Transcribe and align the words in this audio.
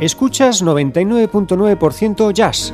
Escuchas 0.00 0.64
99.9% 0.64 2.32
jazz 2.32 2.72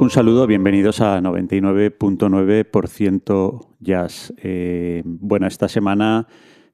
Un 0.00 0.10
saludo, 0.10 0.46
bienvenidos 0.46 1.00
a 1.00 1.20
99.9% 1.20 3.66
Jazz. 3.80 4.32
Eh, 4.40 5.02
bueno, 5.04 5.48
esta 5.48 5.66
semana 5.66 6.28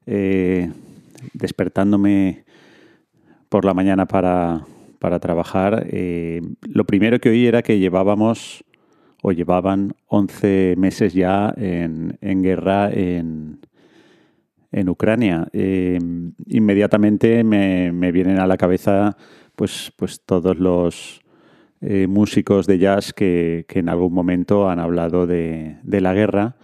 eh, 0.05 0.71
despertándome 1.33 2.45
por 3.49 3.65
la 3.65 3.73
mañana 3.73 4.05
para, 4.05 4.63
trabajar, 5.19 5.87
eh, 5.89 6.43
lo 6.61 6.85
primero 6.85 7.19
que 7.19 7.29
oí 7.29 7.47
era 7.47 7.63
que 7.63 7.79
llevábamos 7.79 8.63
o 9.23 9.31
llevaban 9.31 9.95
11 10.05 10.75
meses 10.77 11.15
ya 11.15 11.51
en, 11.57 12.19
guerra 12.43 12.91
en, 12.91 13.59
en 14.71 14.87
Ucrania. 14.87 15.47
inmediatamente 15.51 17.43
me, 17.43 17.91
me, 17.91 18.11
vienen 18.11 18.37
a 18.37 18.45
la 18.45 18.57
cabeza 18.57 19.17
pues, 19.55 19.91
pues 19.97 20.21
todos 20.23 20.59
los 20.59 21.24
eh, 21.87 22.07
músicos 22.07 22.65
de 22.65 22.79
jazz 22.79 23.13
que, 23.13 23.65
en 23.69 23.89
algún 23.89 24.11
momento 24.11 24.67
han 24.69 24.79
hablado 24.79 25.27
de, 25.27 25.77
la 25.83 26.15
guerra 26.15 26.55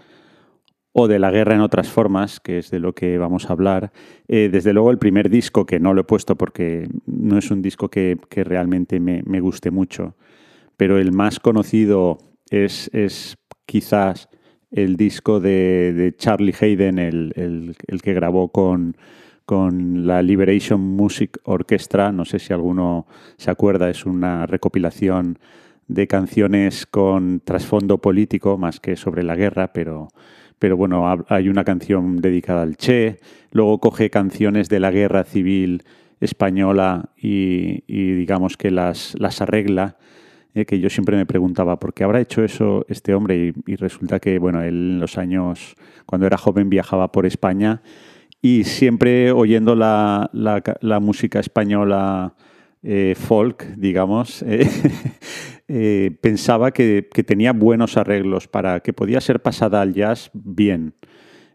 o 0.93 1.07
de 1.07 1.19
la 1.19 1.29
guerra 1.29 1.53
en 1.53 1.61
otras 1.61 1.89
formas, 1.89 2.39
que 2.39 2.57
es 2.57 2.71
de 2.71 2.79
lo 2.79 2.95
que 2.95 3.19
vamos 3.19 3.47
a 3.47 3.53
hablar. 3.53 3.91
Eh, 4.27 4.49
desde 4.51 4.73
luego 4.73 4.89
el 4.89 4.97
primer 4.97 5.29
disco, 5.29 5.67
que 5.67 5.79
no 5.79 5.93
lo 5.93 6.01
he 6.01 6.05
puesto 6.05 6.35
porque 6.35 6.89
no 7.05 7.37
es 7.37 7.51
un 7.51 7.61
disco 7.61 7.89
que, 7.89 8.17
realmente 8.31 8.99
me, 8.99 9.39
guste 9.39 9.69
mucho, 9.69 10.15
pero 10.75 10.97
el 10.97 11.11
más 11.11 11.39
conocido 11.39 12.17
es, 12.49 12.89
es 12.91 13.37
quizás 13.67 14.27
el 14.71 14.95
disco 14.95 15.39
de, 15.39 16.15
Charlie 16.17 16.55
Hayden, 16.59 16.97
el, 16.97 17.75
que 18.01 18.13
grabó 18.15 18.51
con, 18.51 18.97
con 19.45 20.07
la 20.07 20.21
Liberation 20.21 20.81
Music 20.81 21.39
Orchestra. 21.43 22.11
No 22.11 22.25
sé 22.25 22.39
si 22.39 22.53
alguno 22.53 23.07
se 23.37 23.51
acuerda, 23.51 23.89
es 23.89 24.05
una 24.05 24.45
recopilación 24.45 25.39
de 25.87 26.07
canciones 26.07 26.85
con 26.85 27.41
trasfondo 27.41 27.97
político 27.97 28.57
más 28.57 28.79
que 28.79 28.95
sobre 28.95 29.23
la 29.23 29.35
guerra, 29.35 29.73
pero, 29.73 30.07
pero 30.57 30.77
bueno, 30.77 31.25
hay 31.27 31.49
una 31.49 31.65
canción 31.65 32.21
dedicada 32.21 32.61
al 32.61 32.77
Che, 32.77 33.19
luego 33.51 33.79
coge 33.79 34.09
canciones 34.09 34.69
de 34.69 34.79
la 34.79 34.91
guerra 34.91 35.25
civil 35.25 35.83
española 36.21 37.09
y, 37.17 37.81
digamos 37.87 38.55
que 38.55 38.71
las, 38.71 39.15
las 39.19 39.41
arregla. 39.41 39.97
Eh, 40.53 40.65
que 40.65 40.81
yo 40.81 40.89
siempre 40.89 41.15
me 41.15 41.25
preguntaba, 41.25 41.79
¿por 41.79 41.93
qué 41.93 42.03
habrá 42.03 42.19
hecho 42.19 42.43
eso 42.43 42.85
este 42.89 43.13
hombre? 43.13 43.53
Y, 43.65 43.71
y 43.71 43.75
resulta 43.77 44.19
que, 44.19 44.37
bueno, 44.37 44.61
él 44.61 44.91
en 44.91 44.99
los 44.99 45.17
años, 45.17 45.75
cuando 46.05 46.27
era 46.27 46.37
joven, 46.37 46.69
viajaba 46.69 47.11
por 47.11 47.25
España 47.25 47.81
y 48.41 48.63
siempre 48.63 49.31
oyendo 49.31 49.75
la, 49.75 50.29
música 51.01 51.39
española 51.39 52.35
eh, 52.81 53.13
folk, 53.15 53.75
digamos, 53.75 54.41
eh, 54.47 54.67
eh, 55.67 56.17
pensaba 56.21 56.71
que, 56.71 57.07
tenía 57.25 57.53
buenos 57.53 57.97
arreglos 57.97 58.47
para 58.47 58.79
que 58.79 58.93
podía 58.93 59.21
ser 59.21 59.41
pasada 59.41 59.81
al 59.81 59.93
jazz 59.93 60.31
bien. 60.33 60.95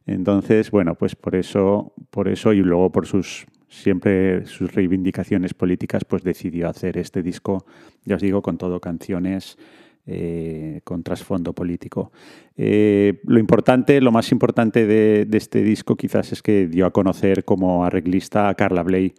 Entonces, 0.07 0.71
bueno, 0.71 0.95
pues 0.95 1.17
por 1.17 1.35
eso, 1.35 1.93
por 2.11 2.29
eso 2.29 2.53
y 2.53 2.59
luego 2.59 2.93
por 2.93 3.07
sus 3.07 3.47
siempre 3.69 4.47
sus 4.47 4.73
reivindicaciones 4.73 5.53
políticas, 5.53 6.05
pues 6.05 6.23
decidió 6.23 6.69
hacer 6.69 6.97
este 6.97 7.23
disco, 7.23 7.67
ya 8.05 8.15
os 8.15 8.23
digo, 8.23 8.41
con 8.41 8.59
todo 8.59 8.81
canciones 8.81 9.59
eh, 10.09 10.83
con 10.85 11.03
trasfondo 11.03 11.53
político. 11.53 12.13
Eh, 12.57 13.21
lo 13.25 13.41
importante, 13.41 14.01
lo 14.01 14.13
más 14.13 14.31
importante 14.31 14.87
de, 14.87 15.27
este 15.33 15.65
disco 15.65 15.97
quizás 15.97 16.31
es 16.31 16.43
que 16.43 16.69
dio 16.69 16.87
a 16.87 16.93
conocer 16.93 17.45
como 17.45 17.85
arreglista 17.85 18.49
a 18.49 18.55
Carla 18.55 18.85
Bley, 18.85 19.15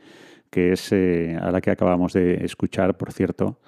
que 0.50 0.72
es 0.72 0.94
eh, 0.94 1.38
a 1.42 1.52
la 1.52 1.60
que 1.60 1.72
acabamos 1.72 2.14
de 2.14 2.46
escuchar, 2.46 2.96
por 2.96 3.12
cierto. 3.12 3.60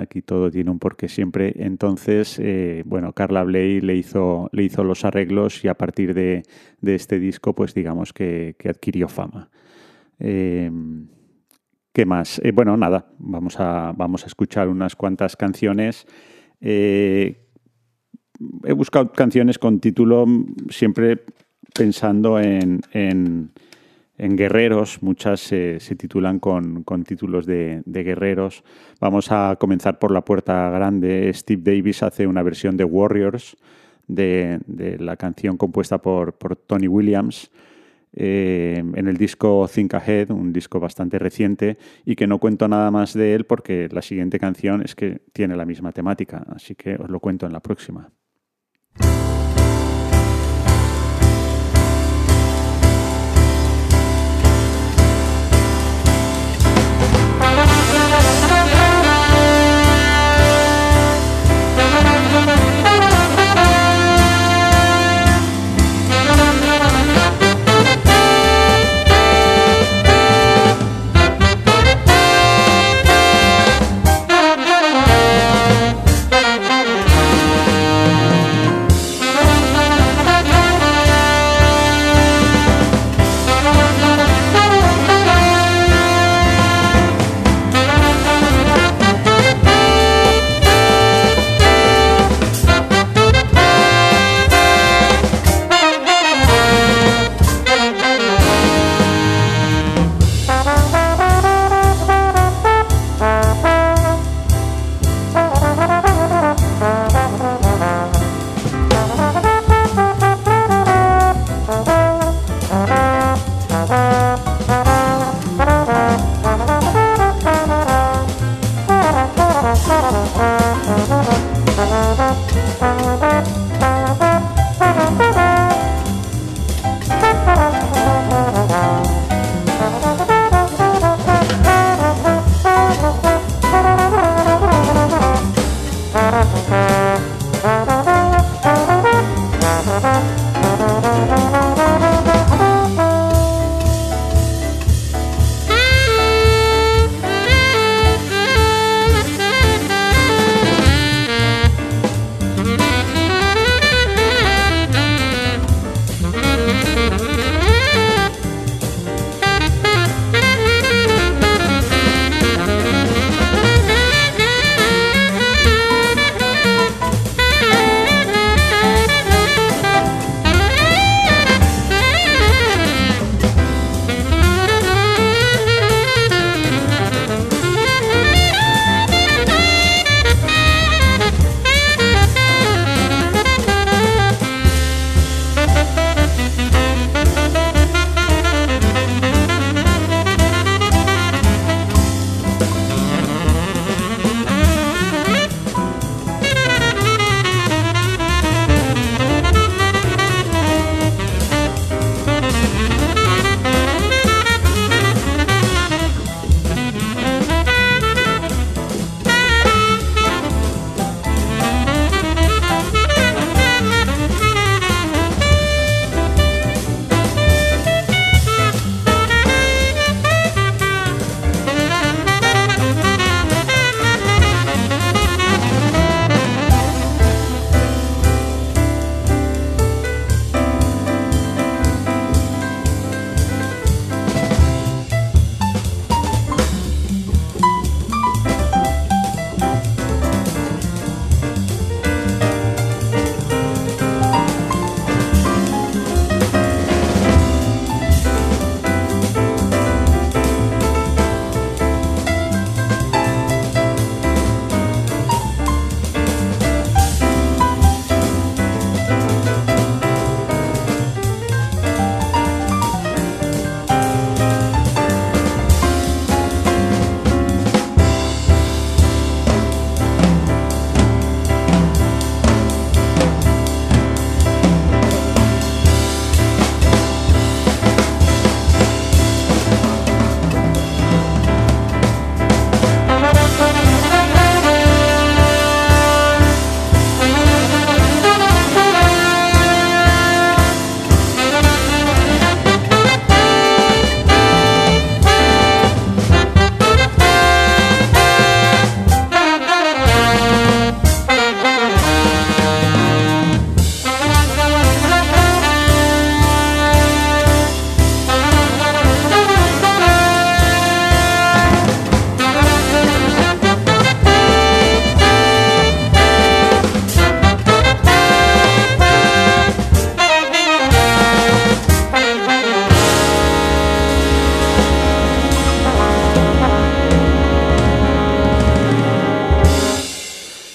aquí 0.00 0.20
todo 0.20 0.50
tiene 0.50 0.72
un 0.72 0.80
porqué 0.80 1.08
siempre. 1.08 1.54
Entonces, 1.58 2.42
bueno, 2.86 3.12
Carla 3.12 3.44
Bley 3.44 3.80
le 3.80 3.94
hizo, 3.94 4.48
le 4.50 4.64
hizo 4.64 4.82
los 4.82 5.04
arreglos 5.04 5.64
y 5.64 5.68
a 5.68 5.74
partir 5.74 6.12
de, 6.12 6.42
este 6.82 7.20
disco, 7.20 7.54
pues 7.54 7.72
digamos 7.72 8.12
que, 8.12 8.56
adquirió 8.68 9.06
fama. 9.06 9.48
¿Qué 10.18 10.72
más? 12.04 12.42
bueno, 12.52 12.76
nada, 12.76 13.06
vamos 13.18 13.60
a, 13.60 13.92
vamos 13.96 14.24
a 14.24 14.26
escuchar 14.26 14.68
unas 14.68 14.96
cuantas 14.96 15.36
canciones 15.36 16.04
eh, 16.62 17.36
he 18.64 18.72
buscado 18.72 19.12
canciones 19.12 19.58
con 19.58 19.80
título 19.80 20.24
siempre 20.70 21.24
pensando 21.74 22.40
en, 22.40 23.50
guerreros, 24.16 25.02
muchas 25.02 25.40
se, 25.40 25.78
titulan 25.96 26.38
con, 26.38 26.84
títulos 27.04 27.46
de, 27.46 27.82
guerreros. 27.84 28.62
Vamos 29.00 29.30
a 29.30 29.56
comenzar 29.58 29.98
por 29.98 30.12
la 30.12 30.24
puerta 30.24 30.70
grande. 30.70 31.32
Steve 31.34 31.62
Davis 31.64 32.02
hace 32.02 32.26
una 32.26 32.42
versión 32.42 32.76
de 32.76 32.84
Warriors 32.84 33.56
de, 34.06 34.60
la 35.00 35.16
canción 35.16 35.56
compuesta 35.56 35.98
por 35.98 36.34
Tony 36.66 36.88
Williams. 36.88 37.50
Eh, 38.14 38.78
en 38.78 39.08
el 39.08 39.16
disco 39.16 39.68
Think 39.72 39.94
Ahead, 39.94 40.30
un 40.30 40.52
disco 40.52 40.78
bastante 40.80 41.18
reciente 41.18 41.78
y 42.04 42.14
que 42.14 42.26
no 42.26 42.38
cuento 42.38 42.68
nada 42.68 42.90
más 42.90 43.14
de 43.14 43.34
él 43.34 43.46
porque 43.46 43.88
la 43.90 44.02
siguiente 44.02 44.38
canción 44.38 44.82
es 44.82 44.94
que 44.94 45.22
tiene 45.32 45.56
la 45.56 45.64
misma 45.64 45.92
temática, 45.92 46.44
así 46.54 46.74
que 46.74 46.96
os 46.96 47.08
lo 47.08 47.20
cuento 47.20 47.46
en 47.46 47.52
la 47.52 47.60
próxima. 47.60 48.12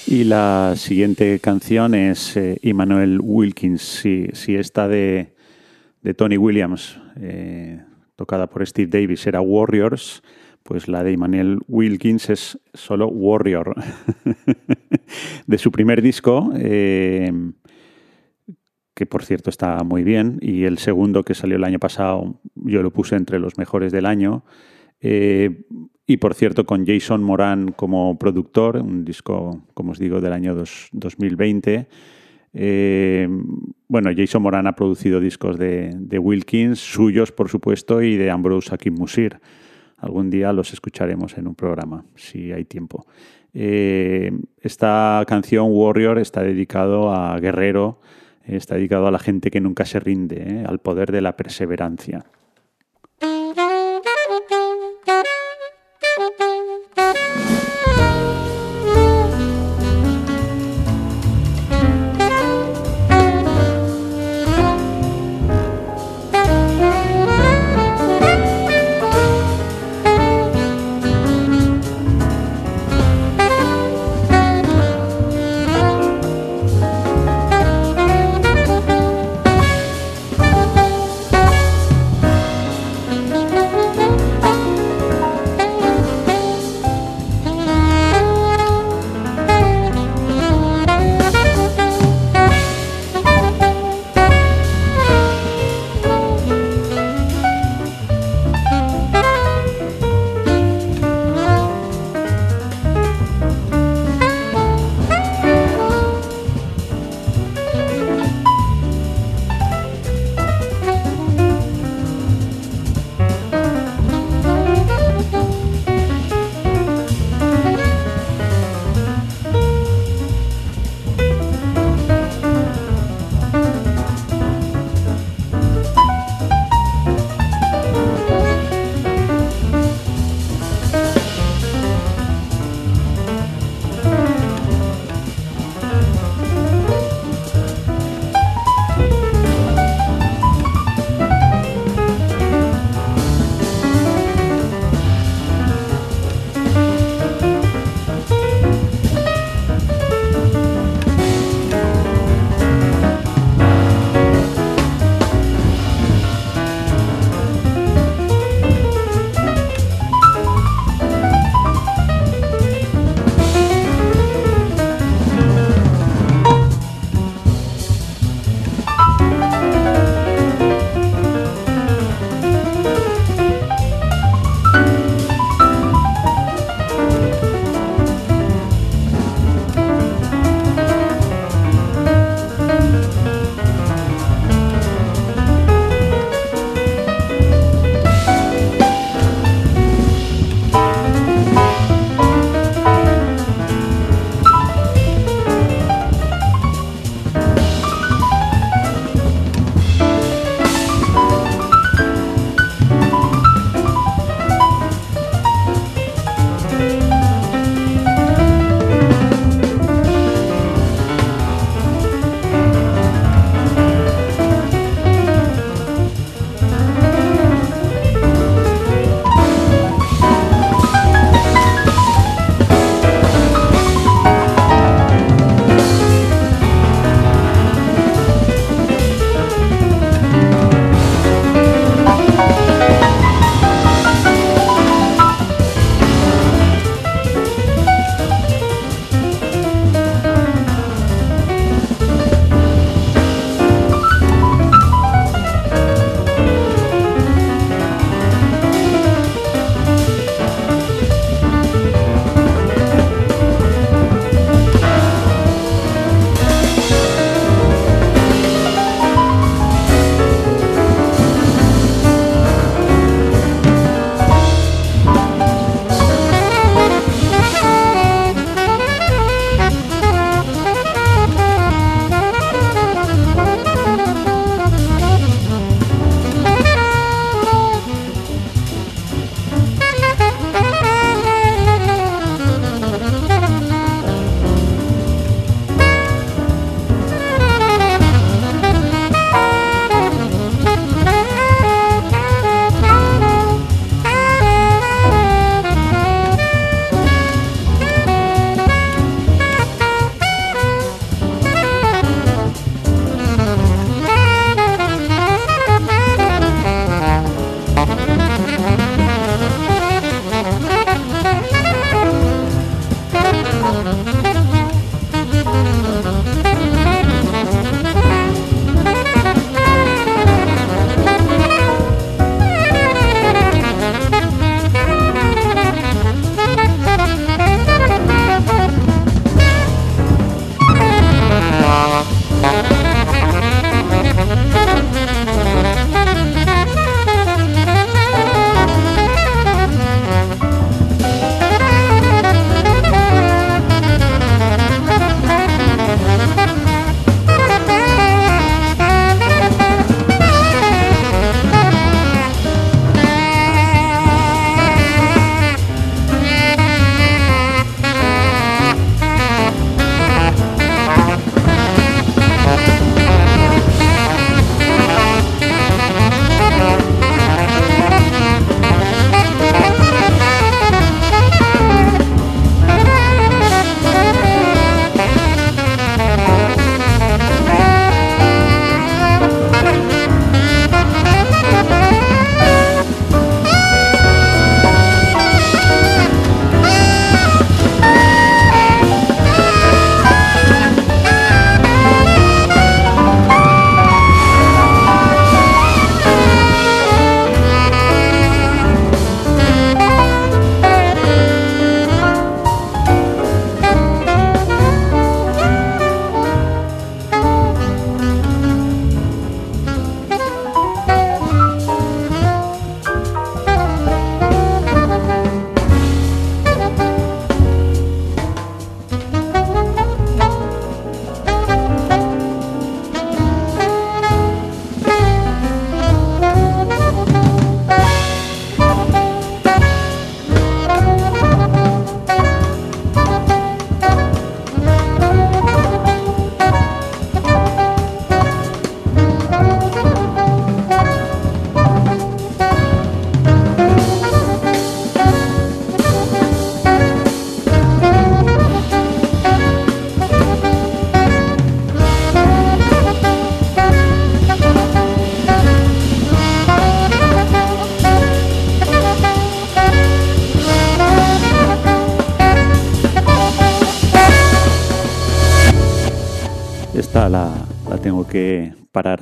Y 0.09 0.23
la 0.23 0.75
siguiente 0.77 1.37
canción 1.39 1.93
es 1.93 2.37
eh, 2.37 2.57
Emmanuel 2.61 3.19
Wilkins, 3.21 3.81
si, 3.81 4.27
si 4.31 4.55
esta 4.55 4.87
de, 4.87 5.33
de 6.01 6.13
Tony 6.13 6.37
Williams, 6.37 6.97
eh, 7.17 7.81
tocada 8.15 8.47
por 8.47 8.65
Steve 8.65 8.87
Davis, 8.87 9.27
era 9.27 9.41
Warriors, 9.41 10.23
pues 10.63 10.87
la 10.87 11.03
de 11.03 11.11
Emmanuel 11.11 11.59
Wilkins 11.67 12.29
es 12.29 12.57
solo 12.73 13.09
Warrior. 13.09 13.75
de 15.47 15.57
su 15.57 15.73
primer 15.73 16.01
disco, 16.01 16.53
eh, 16.55 17.33
que 18.93 19.05
por 19.05 19.25
cierto 19.25 19.49
está 19.49 19.83
muy 19.83 20.05
bien, 20.05 20.39
y 20.41 20.63
el 20.63 20.77
segundo 20.77 21.23
que 21.23 21.33
salió 21.33 21.57
el 21.57 21.65
año 21.65 21.79
pasado, 21.79 22.39
yo 22.55 22.81
lo 22.81 22.91
puse 22.91 23.17
entre 23.17 23.39
los 23.39 23.57
mejores 23.57 23.91
del 23.91 24.05
año. 24.05 24.45
Eh, 25.01 25.65
y 26.09 26.17
por 26.17 26.33
cierto, 26.33 26.65
con 26.65 26.85
Jason 26.85 27.21
Moran 27.21 27.73
como 27.73 28.17
productor, 28.17 28.77
un 28.77 29.03
disco, 29.03 29.61
como 29.73 29.91
os 29.91 29.99
digo, 29.99 30.21
del 30.21 30.31
año 30.31 30.55
2020. 30.55 31.87
Eh, 32.53 33.27
bueno, 33.89 34.09
Jason 34.15 34.41
Moran 34.41 34.67
ha 34.67 34.73
producido 34.73 35.19
discos 35.19 35.59
de, 35.59 36.17
Wilkins, 36.17 36.79
suyos 36.79 37.33
por 37.33 37.49
supuesto, 37.49 38.01
y 38.01 38.15
de 38.15 38.31
Ambrose 38.31 38.73
Akim 38.73 38.95
Musir. 38.95 39.41
Algún 39.97 40.29
día 40.29 40.53
los 40.53 40.71
escucharemos 40.71 41.37
en 41.37 41.45
un 41.45 41.55
programa, 41.55 42.05
si 42.15 42.53
hay 42.53 42.63
tiempo. 42.63 43.05
Eh, 43.53 44.31
esta 44.61 45.21
canción 45.27 45.67
Warrior 45.71 46.19
está 46.19 46.41
dedicado 46.41 47.11
a 47.11 47.37
Guerrero, 47.37 47.99
está 48.45 48.75
dedicado 48.75 49.07
a 49.07 49.11
la 49.11 49.19
gente 49.19 49.51
que 49.51 49.59
nunca 49.59 49.83
se 49.83 49.99
rinde, 49.99 50.63
al 50.65 50.79
poder 50.79 51.11
de 51.11 51.19
la 51.19 51.35
perseverancia. 51.35 52.23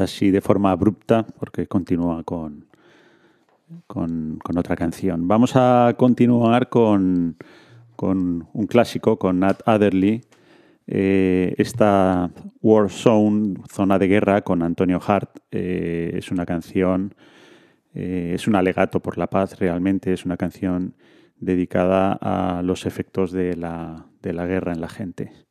Así 0.05 0.31
de 0.31 0.41
forma 0.41 0.71
abrupta 0.71 1.25
porque 1.37 1.67
continúa 1.67 2.23
con, 2.23 2.65
con, 3.87 4.39
otra 4.57 4.75
canción. 4.75 5.27
Vamos 5.27 5.53
a 5.55 5.93
continuar 5.97 6.69
con, 6.69 7.35
con 7.95 8.47
un 8.53 8.67
clásico, 8.67 9.17
con 9.17 9.39
Nat 9.39 9.61
Adderley, 9.65 10.21
eh, 10.87 11.55
esta 11.57 12.31
War 12.61 12.89
Zone, 12.89 13.55
Zona 13.71 13.97
de 13.99 14.07
Guerra, 14.07 14.41
con 14.41 14.61
Antonio 14.61 14.99
Hart, 15.05 15.39
eh, 15.51 16.11
es 16.13 16.31
una 16.31 16.45
canción, 16.45 17.15
eh, 17.93 18.33
es 18.35 18.47
un 18.47 18.55
alegato 18.55 19.01
por 19.01 19.17
la 19.17 19.27
paz, 19.27 19.59
realmente 19.59 20.13
es 20.13 20.25
una 20.25 20.37
canción 20.37 20.95
dedicada 21.37 22.13
a 22.21 22.61
los 22.61 22.85
efectos 22.85 23.31
de 23.31 23.55
la, 23.55 24.05
de 24.21 24.33
la 24.33 24.45
guerra 24.45 24.73
en 24.73 24.81
la 24.81 24.89
gente. 24.89 25.44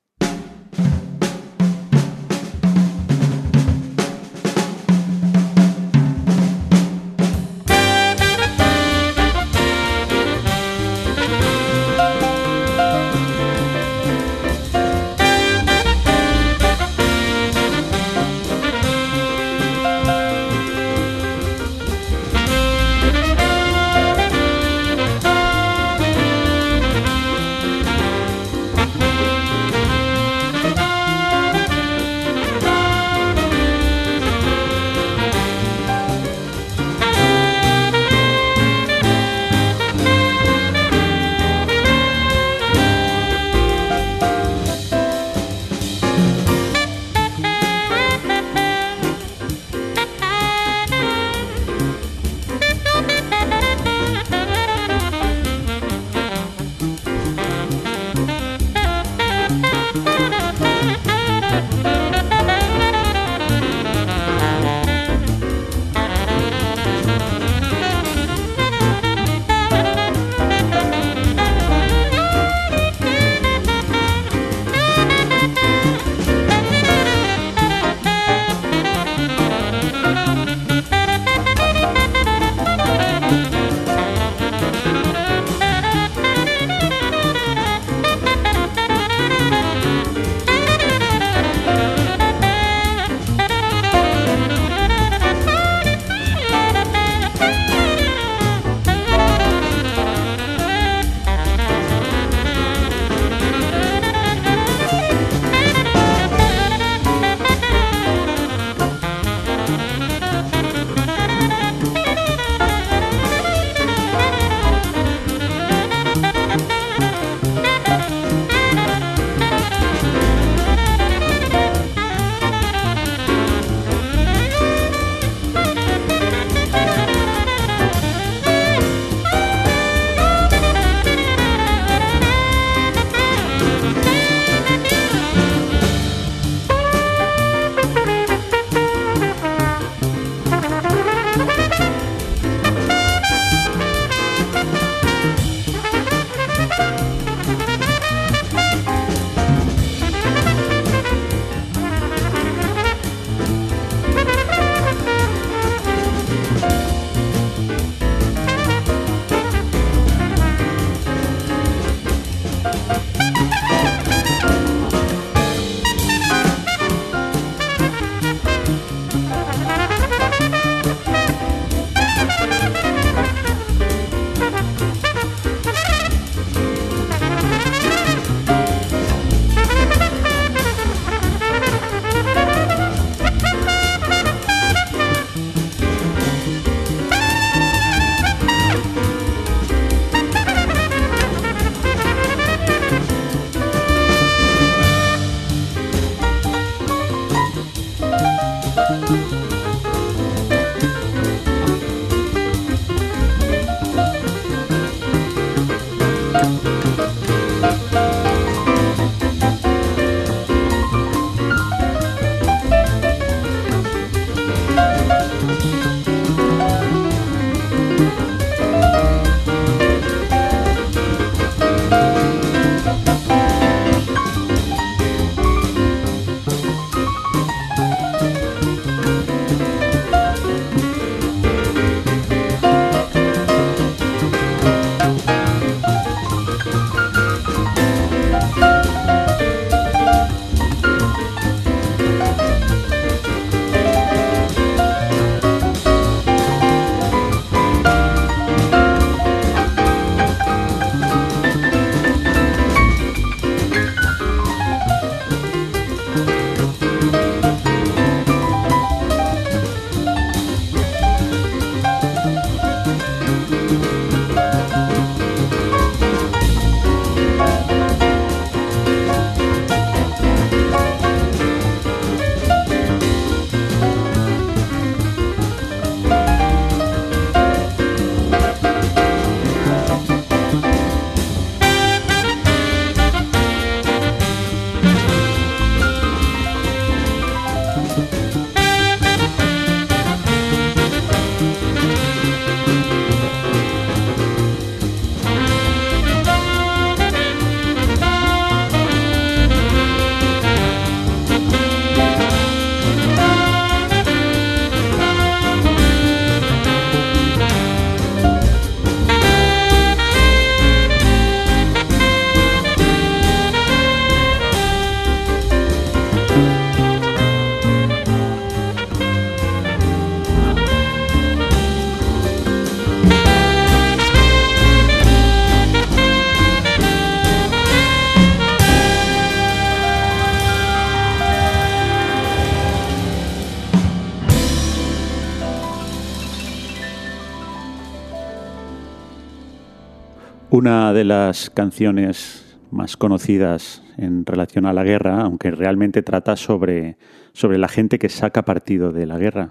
De 340.94 341.04
las 341.04 341.50
canciones 341.50 342.56
más 342.70 342.96
conocidas 342.96 343.82
en 343.98 344.24
relación 344.24 344.64
a 344.66 344.72
la 344.72 344.84
guerra, 344.84 345.20
aunque 345.20 345.50
realmente 345.50 346.02
trata 346.02 346.36
sobre, 346.36 346.96
sobre 347.32 347.58
la 347.58 347.68
gente 347.68 347.98
que 347.98 348.08
saca 348.08 348.44
partido 348.44 348.92
de 348.92 349.06
la 349.06 349.18
guerra. 349.18 349.50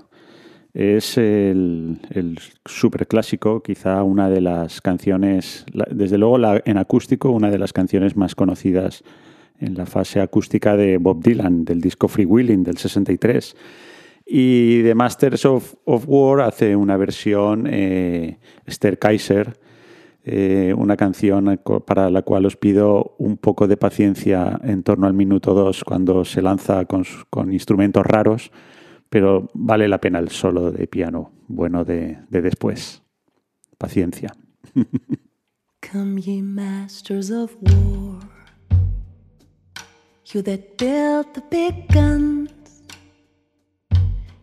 Es 0.73 1.17
el, 1.17 1.99
el 2.09 2.39
superclásico, 2.65 3.61
quizá 3.61 4.01
una 4.03 4.29
de 4.29 4.41
las 4.41 4.81
canciones, 4.81 5.65
desde 5.91 6.17
luego 6.17 6.37
en 6.65 6.77
acústico, 6.77 7.29
una 7.29 7.51
de 7.51 7.59
las 7.59 7.73
canciones 7.73 8.15
más 8.17 8.33
conocidas 8.33 9.03
en 9.59 9.75
la 9.75 9.85
fase 9.85 10.19
acústica 10.19 10.75
de 10.75 10.97
Bob 10.97 11.21
Dylan, 11.21 11.63
del 11.63 11.79
disco 11.79 12.07
Free 12.07 12.25
Willing 12.25 12.63
del 12.63 12.77
63. 12.77 13.55
Y 14.25 14.81
de 14.81 14.95
Masters 14.95 15.45
of, 15.45 15.75
War 15.85 16.41
hace 16.41 16.75
una 16.75 16.97
versión 16.97 17.67
eh, 17.69 18.39
Esther 18.65 18.97
Kaiser, 18.97 19.59
eh, 20.23 20.73
una 20.77 20.95
canción 20.95 21.59
para 21.85 22.09
la 22.09 22.21
cual 22.21 22.45
os 22.45 22.55
pido 22.55 23.15
un 23.17 23.37
poco 23.37 23.67
de 23.67 23.77
paciencia 23.77 24.59
en 24.63 24.83
torno 24.83 25.07
al 25.07 25.13
minuto 25.13 25.53
2 25.53 25.83
cuando 25.83 26.23
se 26.23 26.41
lanza 26.41 26.85
con, 26.85 27.03
con 27.29 27.51
instrumentos 27.51 28.05
raros 28.05 28.51
pero 29.13 29.47
vale 29.53 29.87
la 29.87 29.99
pena 29.99 30.17
el 30.17 30.29
solo 30.29 30.71
de 30.71 30.87
piano 30.87 31.31
bueno 31.47 31.85
de, 31.85 32.17
de 32.29 32.41
después. 32.41 33.03
Paciencia. 33.77 34.33
Come 35.91 36.21
ye 36.21 36.41
masters 36.41 37.29
of 37.29 37.55
war, 37.61 38.19
you 40.33 40.41
that 40.41 40.77
build 40.77 41.33
the 41.33 41.43
big 41.51 41.87
guns, 41.93 42.49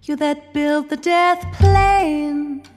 you 0.02 0.16
that 0.16 0.52
build 0.52 0.90
the 0.90 0.98
death 0.98 1.42
planes, 1.58 2.68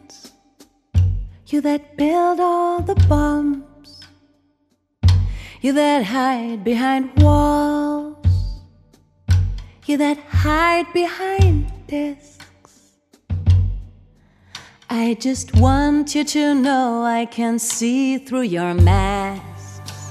you 1.53 1.61
that 1.61 1.95
build 1.95 2.39
all 2.39 2.81
the 2.81 2.95
bombs, 3.07 4.01
you 5.61 5.71
that 5.71 6.03
hide 6.03 6.63
behind 6.63 7.11
walls, 7.21 8.25
you 9.85 9.95
that 9.95 10.17
hide 10.17 10.91
behind 10.93 11.71
discs. 11.85 12.97
I 14.89 15.15
just 15.19 15.55
want 15.55 16.15
you 16.15 16.23
to 16.23 16.55
know 16.55 17.03
I 17.03 17.25
can 17.25 17.59
see 17.59 18.17
through 18.17 18.47
your 18.57 18.73
masks. 18.73 20.09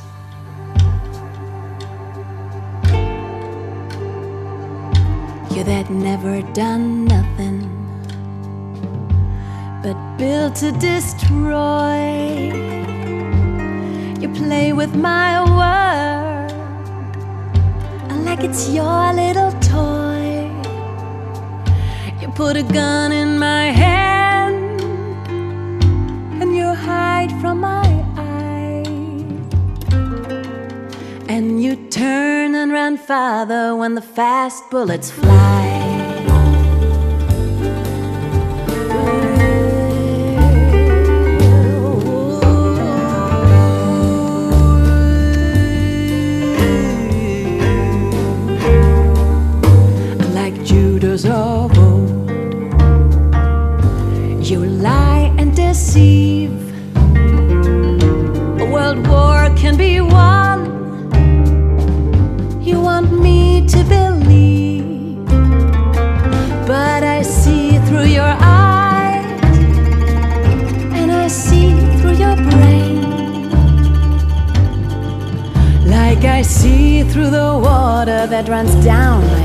You 5.57 5.65
that 5.65 5.91
never 5.91 6.41
done 6.53 7.05
nothing 7.07 7.62
but 9.83 9.97
built 10.17 10.55
to 10.57 10.73
destroy. 10.73 12.53
You 14.21 14.29
play 14.29 14.73
with 14.73 14.95
my 14.95 15.43
world. 15.57 15.93
Like 18.33 18.45
it's 18.45 18.71
your 18.71 19.13
little 19.13 19.53
toy. 19.61 20.51
You 22.19 22.29
put 22.29 22.57
a 22.57 22.63
gun 22.63 23.13
in 23.13 23.39
my 23.39 23.65
hand 23.67 24.81
and 26.41 26.57
you 26.57 26.73
hide 26.73 27.31
from 27.43 27.61
my 27.61 27.85
eye. 28.17 28.85
And 31.29 31.63
you 31.63 31.77
turn 31.91 32.55
and 32.55 32.73
run 32.73 32.97
farther 32.97 33.77
when 33.77 33.95
the 33.95 34.01
fast 34.01 34.71
bullets 34.71 35.11
fly 35.11 35.72
world 58.93 59.07
war 59.09 59.57
can 59.57 59.77
be 59.77 60.01
won. 60.01 60.59
You 62.61 62.81
want 62.81 63.13
me 63.13 63.67
to 63.69 63.85
believe, 63.85 65.25
but 66.67 67.03
I 67.03 67.23
see 67.23 67.79
through 67.87 68.07
your 68.07 68.35
eyes, 68.41 69.25
and 70.99 71.11
I 71.11 71.29
see 71.29 71.73
through 71.99 72.17
your 72.25 72.37
brain, 72.37 73.51
like 75.87 76.25
I 76.25 76.43
see 76.43 77.03
through 77.05 77.31
the 77.31 77.59
water 77.63 78.27
that 78.27 78.49
runs 78.49 78.75
down 78.85 79.27
my 79.27 79.42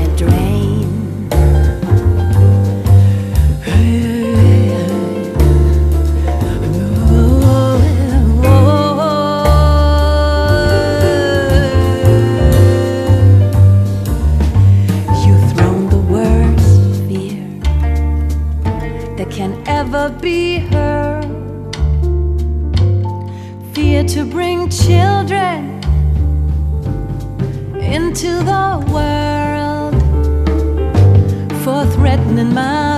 be 20.20 20.58
her. 20.58 21.20
Fear 23.72 24.04
to 24.04 24.24
bring 24.24 24.68
children 24.70 25.82
into 27.80 28.28
the 28.44 28.84
world 28.92 29.94
for 31.64 31.84
threatening 31.96 32.54
my 32.54 32.97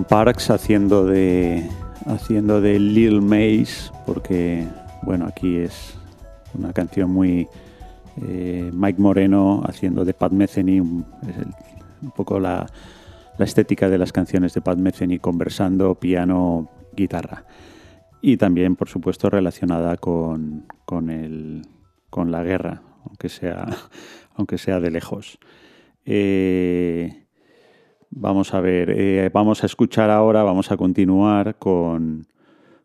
Parks 0.00 0.50
haciendo 0.50 1.04
de 1.04 1.68
haciendo 2.06 2.60
de 2.60 2.78
Lil 2.78 3.20
Mace, 3.20 3.92
porque 4.06 4.66
bueno, 5.02 5.26
aquí 5.26 5.56
es 5.56 5.94
una 6.54 6.72
canción 6.72 7.10
muy 7.10 7.46
eh, 8.26 8.70
Mike 8.72 9.00
Moreno 9.00 9.62
haciendo 9.66 10.04
de 10.04 10.14
Pat 10.14 10.32
Metheny, 10.32 10.80
un 10.80 11.04
poco 12.16 12.40
la, 12.40 12.66
la 13.38 13.44
estética 13.44 13.88
de 13.88 13.98
las 13.98 14.12
canciones 14.12 14.54
de 14.54 14.62
Pat 14.62 14.78
Metheny, 14.78 15.18
conversando, 15.18 15.94
piano, 15.94 16.70
guitarra. 16.94 17.44
Y 18.20 18.36
también, 18.36 18.76
por 18.76 18.88
supuesto, 18.88 19.30
relacionada 19.30 19.96
con, 19.96 20.66
con, 20.84 21.10
el, 21.10 21.62
con 22.08 22.30
la 22.30 22.42
guerra, 22.42 22.82
aunque 23.06 23.28
sea, 23.28 23.66
aunque 24.34 24.58
sea 24.58 24.80
de 24.80 24.90
lejos. 24.90 25.38
Eh, 26.04 27.21
vamos 28.12 28.54
a 28.54 28.60
ver, 28.60 28.90
eh, 28.90 29.30
vamos 29.32 29.62
a 29.62 29.66
escuchar 29.66 30.10
ahora, 30.10 30.42
vamos 30.42 30.70
a 30.70 30.76
continuar 30.76 31.56
con, 31.56 32.26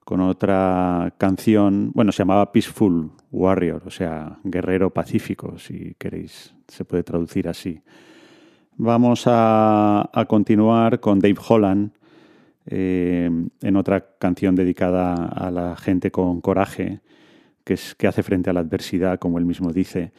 con 0.04 0.22
otra 0.22 1.14
canción, 1.18 1.92
bueno, 1.94 2.12
se 2.12 2.20
llamaba 2.20 2.52
Peaceful 2.52 3.12
Warrior, 3.32 3.84
o 3.86 3.92
sea, 3.92 4.40
guerrero 4.44 4.90
pacífico, 4.90 5.58
si 5.60 5.96
queréis, 5.98 6.56
se 6.68 6.86
puede 6.86 7.04
traducir 7.04 7.48
así. 7.48 7.82
Vamos 8.78 9.24
a, 9.26 10.10
a 10.14 10.26
continuar 10.26 11.00
con 11.00 11.20
Dave 11.20 11.40
Holland 11.48 11.92
eh, 12.68 13.30
en 13.62 13.76
otra 13.76 14.06
canción 14.20 14.56
dedicada 14.56 15.14
a 15.14 15.52
la 15.52 15.76
gente 15.76 16.12
con 16.12 16.42
coraje, 16.42 17.02
que, 17.64 17.74
es, 17.74 17.96
que 17.96 18.08
hace 18.08 18.24
frente 18.24 18.50
a 18.50 18.54
la 18.54 18.62
adversidad, 18.62 19.20
como 19.20 19.40
él 19.40 19.46
mismo 19.46 19.74
dice, 19.74 20.12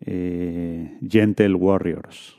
eh, 0.00 0.98
Gentle 1.06 1.54
Warriors. 1.54 2.38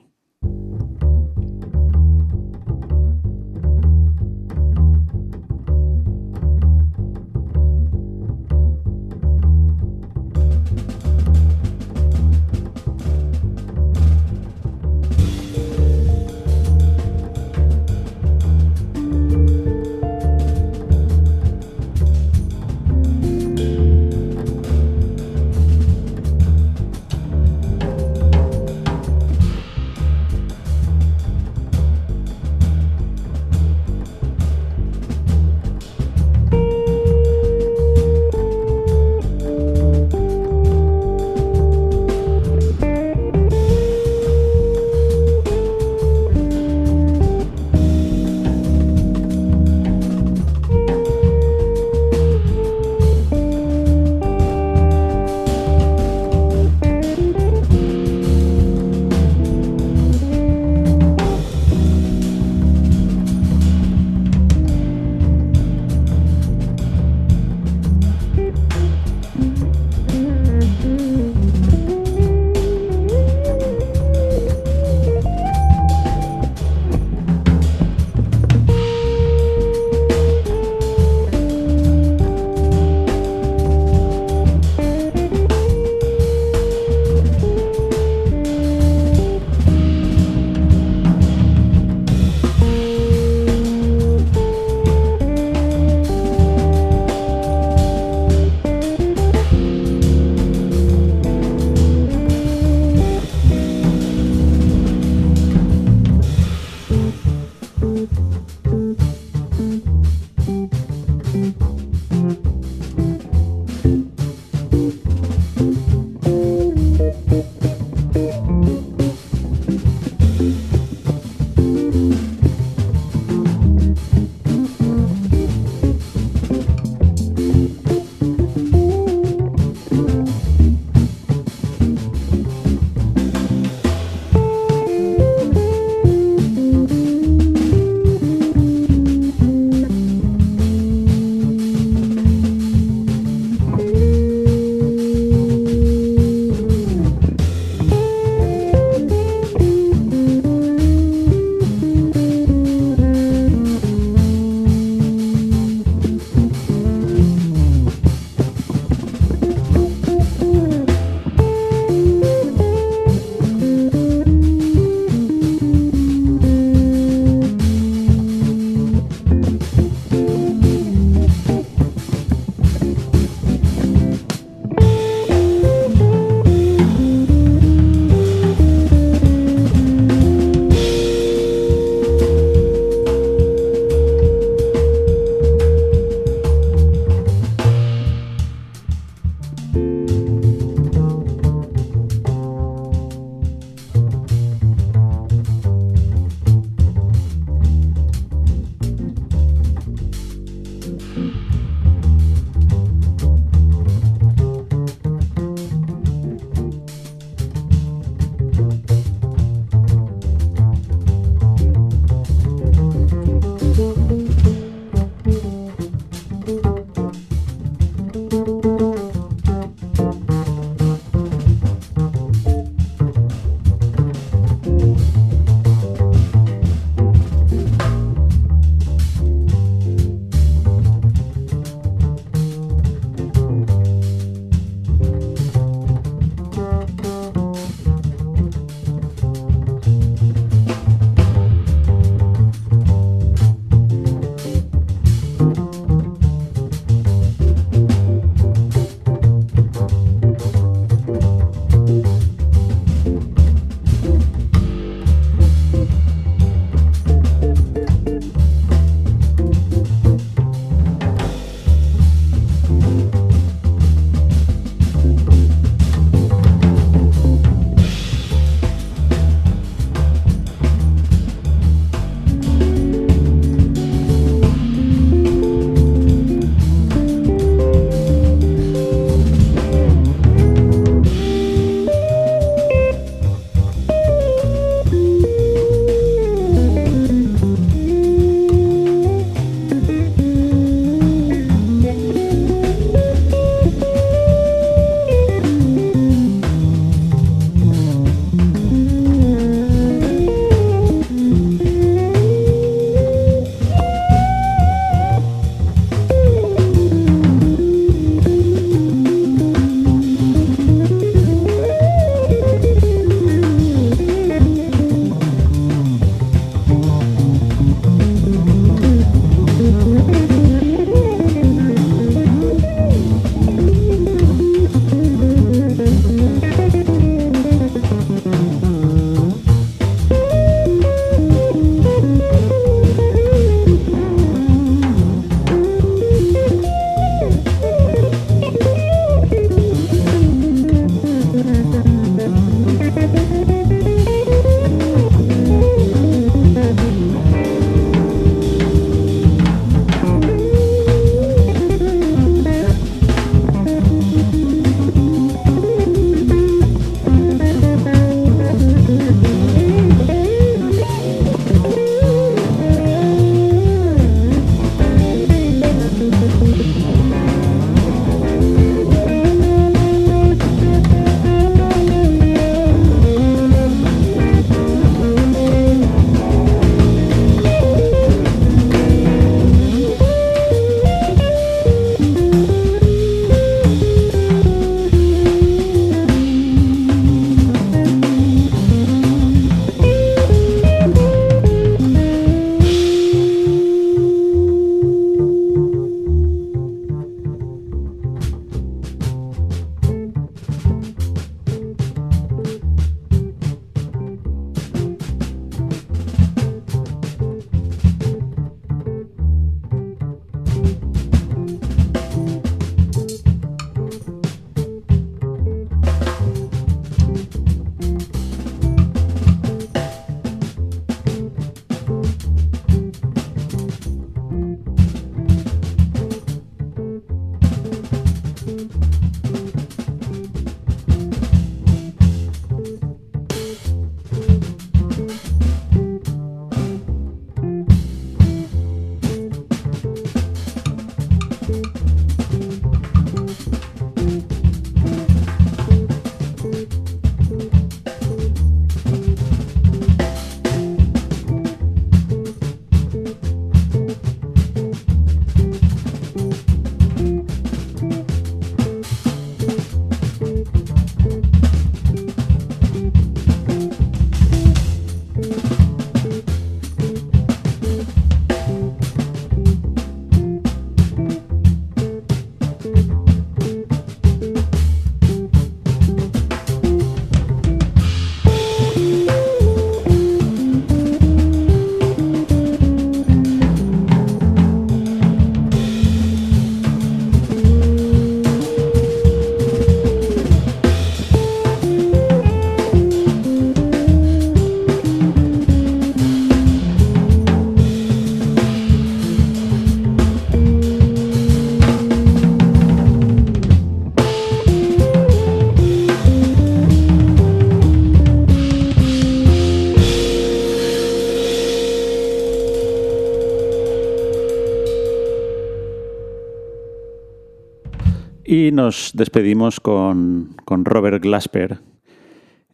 Nos 518.52 518.92
despedimos 518.96 519.60
con, 519.60 520.36
con 520.44 520.66
Robert 520.66 521.04
Glasper, 521.04 521.60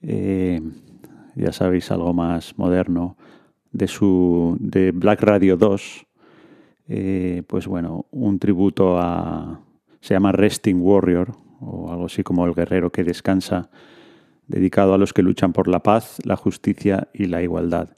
eh, 0.02 0.62
ya 1.36 1.54
sabéis, 1.54 1.89
algo 1.89 2.14
más 2.14 2.58
moderno, 2.58 3.18
de 3.72 3.88
su 3.88 4.58
de 4.60 4.91
Black 4.91 5.22
Radio 5.22 5.58
2. 5.58 6.06
Eh, 6.88 7.43
pues 7.48 7.68
bueno, 7.68 8.06
un 8.12 8.39
tributo 8.39 8.98
a. 8.98 9.62
Se 10.02 10.14
llama 10.14 10.32
Resting 10.32 10.82
Warrior, 10.82 11.34
o 11.62 11.91
algo 11.91 12.06
así 12.06 12.24
como 12.24 12.46
el 12.46 12.54
guerrero 12.54 12.91
que 12.91 13.04
descansa, 13.04 13.70
dedicado 14.48 14.93
a 14.93 14.98
los 14.98 15.14
que 15.14 15.24
luchan 15.24 15.54
por 15.54 15.68
la 15.68 15.82
paz, 15.82 16.20
la 16.26 16.36
justicia 16.36 17.08
y 17.14 17.26
la 17.26 17.41
igualdad. 17.41 17.96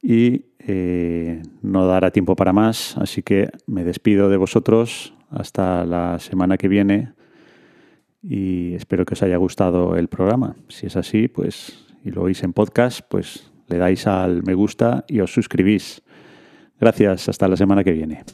Y 0.00 0.46
eh, 0.60 1.42
no 1.62 1.86
dará 1.86 2.10
tiempo 2.10 2.36
para 2.36 2.52
más, 2.52 2.96
así 2.96 3.22
que 3.22 3.50
me 3.66 3.84
despido 3.84 4.28
de 4.28 4.36
vosotros 4.36 5.14
hasta 5.32 5.84
la 5.84 6.18
semana 6.18 6.56
que 6.56 6.68
viene 6.68 7.12
y 8.22 8.74
espero 8.74 9.04
que 9.04 9.14
os 9.14 9.22
haya 9.22 9.36
gustado 9.36 9.96
el 9.96 10.08
programa. 10.08 10.56
Si 10.68 10.86
es 10.86 10.96
así, 10.96 11.28
pues 11.28 11.86
y 12.04 12.10
lo 12.10 12.22
oís 12.22 12.42
en 12.42 12.52
podcast, 12.52 13.00
pues 13.08 13.50
le 13.68 13.78
dais 13.78 14.06
al 14.06 14.42
me 14.42 14.54
gusta 14.54 15.04
y 15.08 15.20
os 15.20 15.32
suscribís. 15.32 16.02
Gracias, 16.80 17.28
hasta 17.28 17.48
la 17.48 17.56
semana 17.56 17.84
que 17.84 17.92
viene. 17.92 18.24